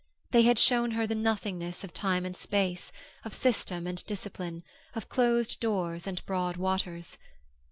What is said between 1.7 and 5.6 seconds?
of time and space, of system and discipline, of closed